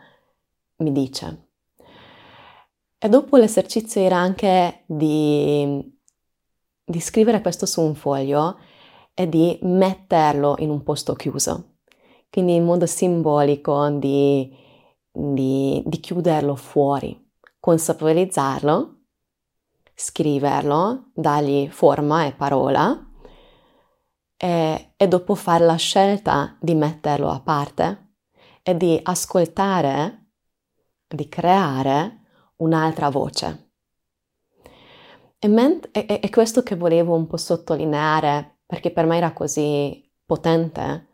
mi 0.77 0.91
dice. 0.91 1.47
E 2.97 3.07
dopo 3.07 3.37
l'esercizio 3.37 4.01
era 4.01 4.17
anche 4.17 4.83
di, 4.85 5.98
di 6.89 6.99
scrivere 6.99 7.41
questo 7.41 7.67
su 7.67 7.81
un 7.81 7.93
foglio 7.93 8.57
e 9.13 9.29
di 9.29 9.59
metterlo 9.61 10.55
in 10.57 10.71
un 10.71 10.81
posto 10.81 11.13
chiuso, 11.13 11.75
quindi 12.31 12.55
in 12.55 12.65
modo 12.65 12.87
simbolico 12.87 13.89
di, 13.91 14.51
di, 15.11 15.83
di 15.85 15.99
chiuderlo 15.99 16.55
fuori, 16.55 17.31
consapevolizzarlo 17.59 18.95
scriverlo, 19.99 21.11
dargli 21.13 21.67
forma 21.67 22.25
e 22.25 22.31
parola 22.31 23.05
e, 24.37 24.93
e 24.95 25.07
dopo 25.09 25.35
fare 25.35 25.65
la 25.65 25.75
scelta 25.75 26.57
di 26.61 26.73
metterlo 26.73 27.29
a 27.29 27.41
parte 27.41 28.13
e 28.63 28.77
di 28.77 28.97
ascoltare, 29.03 30.27
di 31.05 31.27
creare 31.27 32.21
un'altra 32.57 33.09
voce. 33.09 33.68
E, 35.39 35.47
ment- 35.47 35.89
è, 35.91 36.19
è 36.19 36.29
questo 36.29 36.63
che 36.63 36.75
volevo 36.75 37.15
un 37.15 37.25
po' 37.25 37.37
sottolineare 37.37 38.57
perché 38.65 38.91
per 38.91 39.05
me 39.05 39.17
era 39.17 39.31
così 39.33 40.07
potente 40.25 41.07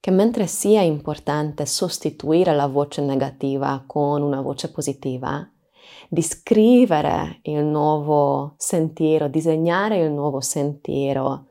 che 0.00 0.10
mentre 0.10 0.46
sia 0.46 0.80
importante 0.80 1.66
sostituire 1.66 2.54
la 2.54 2.66
voce 2.66 3.02
negativa 3.02 3.84
con 3.86 4.22
una 4.22 4.40
voce 4.40 4.70
positiva, 4.70 5.46
di 6.08 6.22
scrivere 6.22 7.40
il 7.42 7.62
nuovo 7.62 8.54
sentiero, 8.56 9.28
disegnare 9.28 9.98
il 9.98 10.10
nuovo 10.10 10.40
sentiero 10.40 11.48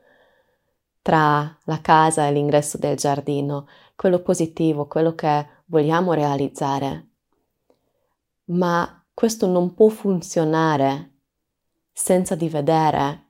tra 1.00 1.56
la 1.64 1.80
casa 1.80 2.26
e 2.26 2.32
l'ingresso 2.32 2.76
del 2.76 2.96
giardino, 2.96 3.68
quello 3.94 4.18
positivo, 4.20 4.86
quello 4.86 5.14
che 5.14 5.46
vogliamo 5.66 6.12
realizzare. 6.12 7.08
Ma 8.46 9.04
questo 9.14 9.46
non 9.46 9.74
può 9.74 9.88
funzionare 9.88 11.19
senza 12.02 12.34
di 12.34 12.48
vedere 12.48 13.26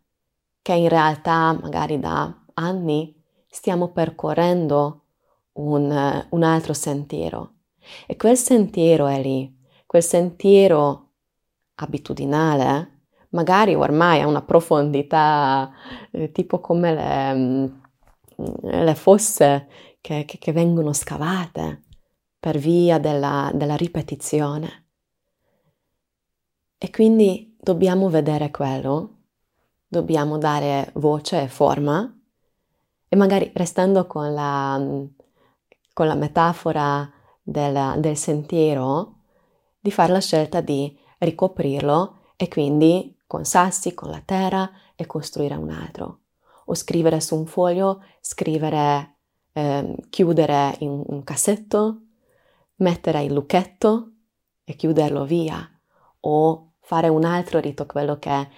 che 0.62 0.74
in 0.74 0.88
realtà 0.88 1.52
magari 1.60 1.98
da 1.98 2.32
anni 2.54 3.12
stiamo 3.48 3.88
percorrendo 3.88 5.06
un, 5.54 6.26
un 6.30 6.42
altro 6.44 6.72
sentiero. 6.72 7.54
E 8.06 8.14
quel 8.14 8.36
sentiero 8.36 9.08
è 9.08 9.20
lì, 9.20 9.52
quel 9.86 10.04
sentiero 10.04 11.08
abitudinale, 11.74 13.00
magari 13.30 13.74
ormai 13.74 14.20
ha 14.20 14.28
una 14.28 14.42
profondità 14.42 15.72
eh, 16.12 16.30
tipo 16.30 16.60
come 16.60 16.94
le, 16.94 17.34
mm, 17.34 17.66
le 18.62 18.94
fosse 18.94 19.68
che, 20.00 20.24
che, 20.24 20.38
che, 20.38 20.52
vengono 20.52 20.92
scavate 20.92 21.82
per 22.38 22.56
via 22.56 22.98
della, 22.98 23.50
della 23.52 23.74
ripetizione. 23.74 24.86
E 26.78 26.90
quindi 26.90 27.49
dobbiamo 27.60 28.08
vedere 28.08 28.50
quello, 28.50 29.18
dobbiamo 29.86 30.38
dare 30.38 30.90
voce 30.94 31.42
e 31.42 31.48
forma 31.48 32.16
e 33.08 33.16
magari 33.16 33.50
restando 33.54 34.06
con 34.06 34.32
la, 34.32 34.80
con 35.92 36.06
la 36.06 36.14
metafora 36.14 37.10
del, 37.42 37.96
del 37.98 38.16
sentiero, 38.16 39.16
di 39.78 39.90
fare 39.90 40.12
la 40.12 40.20
scelta 40.20 40.60
di 40.60 40.96
ricoprirlo 41.18 42.18
e 42.36 42.48
quindi 42.48 43.16
con 43.26 43.44
sassi, 43.44 43.94
con 43.94 44.10
la 44.10 44.22
terra 44.24 44.70
e 44.96 45.06
costruire 45.06 45.54
un 45.54 45.70
altro. 45.70 46.20
O 46.66 46.74
scrivere 46.74 47.20
su 47.20 47.36
un 47.36 47.46
foglio, 47.46 48.02
scrivere, 48.20 49.16
eh, 49.52 49.96
chiudere 50.08 50.76
in 50.80 51.02
un 51.04 51.22
cassetto, 51.24 52.02
mettere 52.76 53.22
il 53.24 53.32
lucchetto 53.32 54.12
e 54.64 54.74
chiuderlo 54.74 55.24
via. 55.24 55.68
O 56.20 56.69
fare 56.90 57.06
un 57.06 57.24
altro 57.24 57.60
rito, 57.60 57.86
quello 57.86 58.18
che 58.18 58.48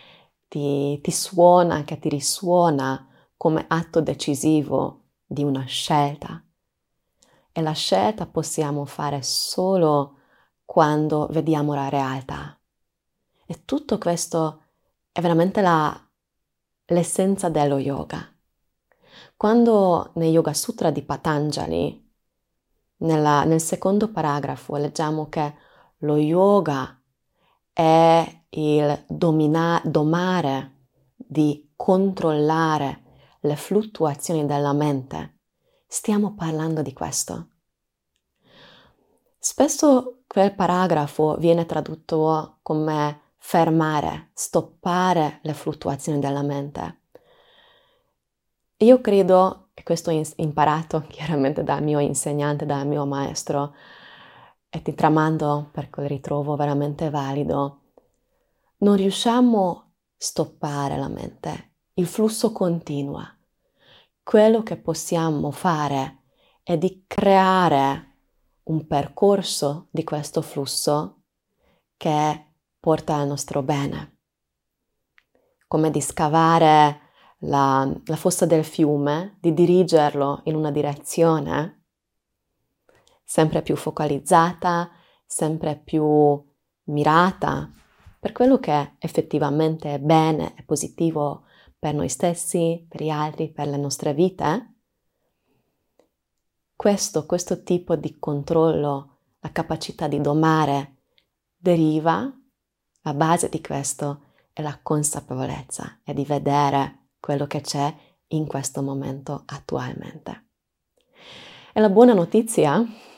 ti, 0.49 0.99
ti 1.03 1.11
suona, 1.11 1.85
che 1.85 1.99
ti 1.99 2.09
risuona 2.09 3.07
come 3.37 3.67
atto 3.69 4.01
decisivo 4.01 5.03
di 5.27 5.45
una 5.45 5.65
scelta. 5.67 6.43
E 7.53 7.61
la 7.61 7.73
scelta 7.73 8.25
possiamo 8.25 8.87
fare 8.87 9.21
solo 9.21 10.21
quando 10.65 11.27
vediamo 11.31 11.75
la 11.75 11.91
realtà. 11.91 12.59
E 13.45 13.67
tutto 13.67 13.99
questo 13.99 14.63
è 15.13 15.21
veramente 15.21 15.61
la, 15.61 15.95
l'essenza 16.87 17.51
dello 17.51 17.77
yoga. 17.77 18.35
Quando 19.37 20.13
nel 20.15 20.33
Yoga 20.33 20.55
Sutra 20.55 20.91
di 20.91 21.03
Patanjali, 21.03 22.11
nella, 22.99 23.45
nel 23.45 23.61
secondo 23.61 24.11
paragrafo, 24.11 24.77
leggiamo 24.77 25.29
che 25.29 25.55
lo 25.99 26.17
yoga 26.17 26.97
è 27.73 28.45
il 28.51 29.05
domina, 29.09 29.81
domare 29.85 30.87
di 31.17 31.73
controllare 31.75 33.03
le 33.41 33.57
fluttuazioni 33.57 34.47
della 34.47 34.73
mente, 34.73 35.39
stiamo 35.87 36.35
parlando 36.35 36.83
di 36.83 36.93
questo. 36.93 37.49
Spesso 39.39 40.23
quel 40.27 40.55
paragrafo 40.55 41.37
viene 41.37 41.67
tradotto 41.67 42.59
come 42.63 43.21
fermare, 43.37 44.31
stoppare 44.35 45.41
le 45.43 45.53
fluttuazioni 45.55 46.21
della 46.21 46.43
mente. 46.43 47.01
Io 48.79 49.01
credo, 49.01 49.71
e 49.75 49.83
questo 49.83 50.11
ho 50.11 50.23
imparato 50.37 51.05
chiaramente 51.09 51.65
dal 51.65 51.83
mio 51.83 51.99
insegnante, 51.99 52.67
dal 52.67 52.87
mio 52.87 53.05
maestro, 53.05 53.75
e 54.75 54.81
ti 54.81 54.95
tramando 54.95 55.69
perché 55.71 56.01
lo 56.01 56.07
ritrovo 56.07 56.57
veramente 56.57 57.11
valido, 57.11 57.81
non 58.79 58.97
riusciamo 58.97 59.71
a 59.71 59.87
stoppare 60.17 60.97
la 60.97 61.09
mente, 61.09 61.75
il 61.95 62.07
flusso 62.07 62.53
continua. 62.53 63.23
Quello 64.23 64.63
che 64.63 64.79
possiamo 64.79 65.51
fare 65.51 66.23
è 66.63 66.79
di 66.79 67.05
creare 67.07 68.15
un 68.65 68.87
percorso 68.87 69.89
di 69.91 70.05
questo 70.05 70.41
flusso 70.41 71.25
che 71.99 72.55
porta 72.81 73.17
al 73.17 73.27
nostro 73.27 73.63
bene. 73.63 74.21
Come 75.69 75.91
di 75.91 76.01
scavare 76.01 77.01
la, 77.41 77.93
la 78.07 78.17
fossa 78.17 78.47
del 78.47 78.65
fiume, 78.65 79.37
di 79.39 79.53
dirigerlo 79.53 80.41
in 80.45 80.55
una 80.55 80.71
direzione 80.71 81.82
sempre 83.33 83.63
più 83.63 83.77
focalizzata, 83.77 84.91
sempre 85.25 85.81
più 85.83 86.45
mirata 86.89 87.71
per 88.21 88.33
quello 88.33 88.59
che 88.59 88.97
effettivamente 88.99 89.95
è 89.95 89.99
bene 89.99 90.55
e 90.55 90.65
positivo 90.65 91.45
per 91.79 91.95
noi 91.95 92.11
stessi, 92.11 92.85
per 92.87 93.03
gli 93.03 93.09
altri, 93.09 93.51
per 93.51 93.69
le 93.69 93.79
nostre 93.79 94.13
vite 94.13 94.75
questo, 96.77 97.25
questo 97.25 97.63
tipo 97.63 97.97
di 97.97 98.19
controllo, 98.19 99.21
la 99.41 99.51
capacità 99.51 100.09
di 100.09 100.21
domare, 100.21 100.97
deriva, 101.57 102.31
la 103.01 103.15
base 103.15 103.49
di 103.49 103.63
questo 103.63 104.25
è 104.53 104.61
la 104.61 104.79
consapevolezza 104.83 106.01
e 106.05 106.13
di 106.13 106.27
vedere 106.27 107.13
quello 107.19 107.47
che 107.47 107.63
c'è 107.63 107.95
in 108.27 108.47
questo 108.47 108.83
momento 108.83 109.45
attualmente. 109.47 110.49
E 111.73 111.81
la 111.81 111.89
buona 111.89 112.13
notizia 112.13 112.79
è 112.79 113.12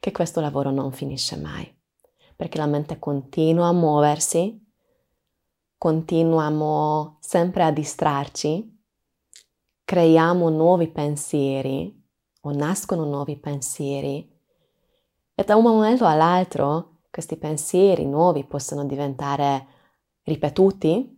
che 0.00 0.12
questo 0.12 0.40
lavoro 0.40 0.70
non 0.70 0.92
finisce 0.92 1.36
mai, 1.36 1.72
perché 2.36 2.58
la 2.58 2.66
mente 2.66 2.98
continua 2.98 3.68
a 3.68 3.72
muoversi, 3.72 4.66
continuiamo 5.76 7.18
sempre 7.20 7.62
a 7.62 7.70
distrarci, 7.70 8.76
creiamo 9.84 10.48
nuovi 10.48 10.88
pensieri 10.88 11.94
o 12.42 12.52
nascono 12.52 13.04
nuovi 13.04 13.36
pensieri 13.36 14.36
e 15.34 15.44
da 15.44 15.56
un 15.56 15.62
momento 15.62 16.04
all'altro 16.04 16.96
questi 17.10 17.36
pensieri 17.36 18.04
nuovi 18.04 18.44
possono 18.44 18.84
diventare 18.84 19.66
ripetuti 20.24 21.16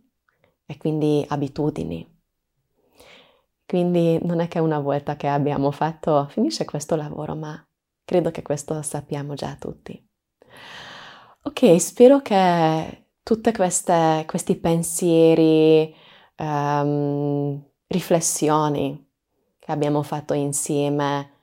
e 0.65 0.77
quindi 0.77 1.25
abitudini. 1.27 2.07
Quindi 3.65 4.19
non 4.23 4.39
è 4.39 4.47
che 4.47 4.59
una 4.59 4.79
volta 4.79 5.15
che 5.15 5.27
abbiamo 5.27 5.71
fatto 5.71 6.27
finisce 6.29 6.65
questo 6.65 6.95
lavoro, 6.95 7.35
ma 7.35 7.65
credo 8.11 8.29
che 8.29 8.41
questo 8.41 8.81
sappiamo 8.81 9.35
già 9.35 9.55
tutti. 9.57 9.97
Ok, 11.43 11.79
spero 11.79 12.19
che 12.19 13.05
tutti 13.23 13.53
questi 13.53 14.55
pensieri, 14.57 15.95
um, 16.35 17.63
riflessioni 17.87 19.09
che 19.57 19.71
abbiamo 19.71 20.03
fatto 20.03 20.33
insieme, 20.33 21.39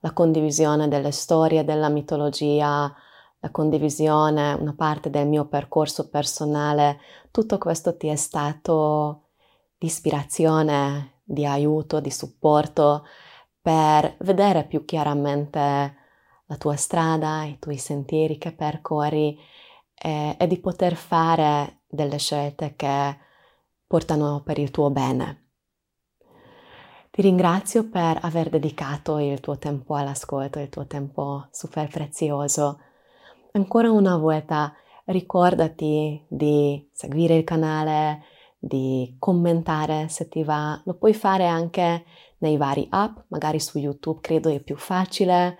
la 0.00 0.12
condivisione 0.12 0.88
delle 0.88 1.10
storie 1.10 1.64
della 1.64 1.88
mitologia, 1.88 2.94
la 3.38 3.50
condivisione, 3.50 4.52
una 4.52 4.74
parte 4.74 5.08
del 5.08 5.26
mio 5.26 5.46
percorso 5.46 6.10
personale, 6.10 6.98
tutto 7.30 7.56
questo 7.56 7.96
ti 7.96 8.08
è 8.08 8.16
stato 8.16 9.30
di 9.78 9.86
ispirazione, 9.86 11.22
di 11.24 11.46
aiuto, 11.46 11.98
di 11.98 12.10
supporto 12.10 13.06
per 13.58 14.16
vedere 14.18 14.66
più 14.66 14.84
chiaramente 14.84 15.96
la 16.50 16.56
tua 16.56 16.74
strada, 16.74 17.44
i 17.44 17.60
tuoi 17.60 17.76
sentieri 17.78 18.36
che 18.36 18.52
percorri 18.52 19.38
e, 19.94 20.34
e 20.36 20.46
di 20.48 20.58
poter 20.58 20.96
fare 20.96 21.82
delle 21.86 22.18
scelte 22.18 22.74
che 22.74 23.16
portano 23.86 24.42
per 24.44 24.58
il 24.58 24.72
tuo 24.72 24.90
bene. 24.90 25.44
Ti 27.10 27.22
ringrazio 27.22 27.88
per 27.88 28.18
aver 28.22 28.48
dedicato 28.48 29.18
il 29.18 29.38
tuo 29.38 29.58
tempo 29.58 29.94
all'ascolto, 29.94 30.58
il 30.58 30.68
tuo 30.68 30.86
tempo 30.86 31.46
super 31.52 31.88
prezioso. 31.88 32.80
Ancora 33.52 33.90
una 33.92 34.16
volta 34.16 34.74
ricordati 35.04 36.24
di 36.28 36.88
seguire 36.92 37.36
il 37.36 37.44
canale, 37.44 38.24
di 38.58 39.14
commentare 39.20 40.08
se 40.08 40.28
ti 40.28 40.42
va. 40.42 40.80
Lo 40.84 40.94
puoi 40.94 41.14
fare 41.14 41.46
anche 41.46 42.04
nei 42.38 42.56
vari 42.56 42.86
app, 42.90 43.18
magari 43.28 43.60
su 43.60 43.78
YouTube 43.78 44.20
credo 44.20 44.48
è 44.48 44.58
più 44.60 44.76
facile. 44.76 45.58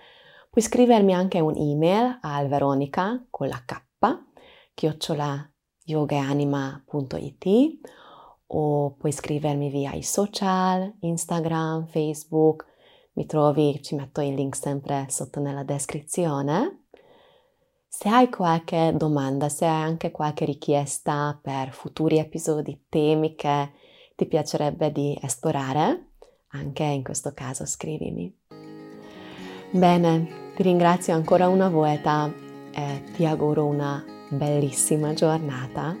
Puoi 0.51 0.65
scrivermi 0.65 1.13
anche 1.13 1.39
un'email 1.39 2.17
al 2.19 2.49
Veronica 2.49 3.25
con 3.29 3.47
la 3.47 3.63
K, 3.65 3.81
chiocciola 4.73 5.49
yogaanima.it 5.85 7.79
o 8.47 8.95
puoi 8.97 9.13
scrivermi 9.13 9.69
via 9.69 9.93
i 9.93 10.03
social, 10.03 10.93
Instagram, 10.99 11.85
Facebook, 11.85 12.65
mi 13.13 13.25
trovi, 13.25 13.81
ci 13.81 13.95
metto 13.95 14.19
i 14.19 14.35
link 14.35 14.57
sempre 14.57 15.05
sotto 15.07 15.39
nella 15.39 15.63
descrizione. 15.63 16.87
Se 17.87 18.09
hai 18.09 18.29
qualche 18.29 18.93
domanda, 18.93 19.47
se 19.47 19.65
hai 19.65 19.83
anche 19.83 20.11
qualche 20.11 20.43
richiesta 20.43 21.39
per 21.41 21.71
futuri 21.71 22.17
episodi, 22.17 22.87
temi 22.89 23.35
che 23.35 23.71
ti 24.17 24.25
piacerebbe 24.25 24.91
di 24.91 25.17
esplorare, 25.21 26.07
anche 26.47 26.83
in 26.83 27.03
questo 27.03 27.31
caso 27.33 27.65
scrivimi. 27.65 28.37
Bene, 29.73 30.40
Ti 30.61 30.67
ringrazio 30.67 31.15
ancora 31.15 31.47
una 31.47 31.69
volta 31.69 32.31
e 32.71 33.01
ti 33.15 33.25
auguro 33.25 33.65
una 33.65 34.05
bellissima 34.29 35.11
giornata. 35.11 35.97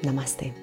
Namaste. 0.00 0.59